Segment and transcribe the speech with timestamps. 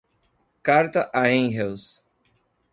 [0.63, 2.01] Carta a Engels